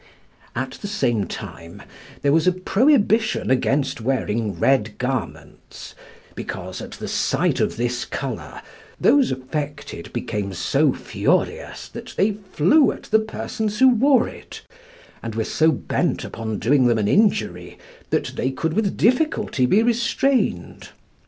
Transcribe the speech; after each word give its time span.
At 0.55 0.79
the 0.81 0.87
same 0.87 1.27
time 1.27 1.83
there 2.23 2.31
was 2.33 2.47
a 2.47 2.51
prohibition 2.51 3.51
against 3.51 4.01
wearing 4.01 4.57
red 4.59 4.97
garments, 4.97 5.93
because, 6.33 6.81
at 6.81 6.93
the 6.93 7.07
sight 7.07 7.59
of 7.59 7.77
this 7.77 8.03
colour, 8.03 8.63
those 8.99 9.31
affected 9.31 10.11
became 10.11 10.55
so 10.55 10.91
furious 10.91 11.87
that 11.89 12.15
they 12.17 12.31
flew 12.31 12.91
at 12.91 13.03
the 13.03 13.19
persons 13.19 13.77
who 13.77 13.89
wore 13.89 14.27
it, 14.27 14.63
and 15.21 15.35
were 15.35 15.43
so 15.43 15.71
bent 15.71 16.23
upon 16.23 16.57
doing 16.57 16.87
them 16.87 16.97
an 16.97 17.07
injury 17.07 17.77
that 18.09 18.33
they 18.35 18.49
could 18.49 18.73
with 18.73 18.97
difficulty 18.97 19.67
be 19.67 19.83
restrained. 19.83 20.89